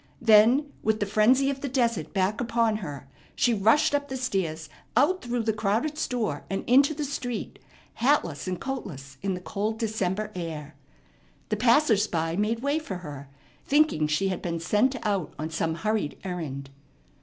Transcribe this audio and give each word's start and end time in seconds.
Then 0.19 0.65
with 0.81 0.99
the 0.99 1.05
frenzy 1.05 1.51
of 1.51 1.61
the 1.61 1.69
desert 1.69 2.11
back 2.11 2.41
upon 2.41 2.77
her 2.77 3.07
she 3.35 3.53
rushed 3.53 3.93
up 3.93 4.07
the 4.09 4.17
stairs, 4.17 4.67
out 4.97 5.21
through 5.21 5.43
the 5.43 5.53
crowded 5.53 5.95
store, 5.95 6.43
and 6.49 6.63
into 6.65 6.95
the 6.95 7.03
street, 7.03 7.59
hatless 7.99 8.47
and 8.47 8.59
coatless 8.59 9.17
in 9.21 9.35
the 9.35 9.39
cold 9.39 9.77
December 9.77 10.31
air. 10.33 10.75
The 11.49 11.55
passers 11.57 12.07
by 12.07 12.35
made 12.35 12.61
way 12.61 12.79
for 12.79 12.95
her, 13.05 13.29
thinking 13.63 14.07
she 14.07 14.29
had 14.29 14.41
been 14.41 14.59
sent 14.59 14.95
out 15.05 15.35
on 15.37 15.51
some 15.51 15.75
hurried 15.75 16.17
errand. 16.23 16.71